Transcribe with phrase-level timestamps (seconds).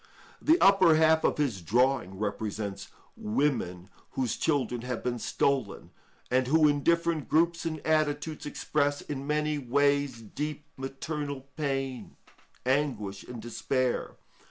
[0.41, 5.91] The upper half of his drawing represents women whose children have been stolen,
[6.31, 12.15] and who in different groups and attitudes, express in many ways deep maternal pain,
[12.65, 14.15] anguish, and despair.